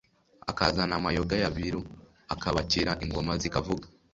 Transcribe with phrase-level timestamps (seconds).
[0.51, 1.79] akazana amayoga y'abiru
[2.33, 3.85] akabakira ingoma zikavuga,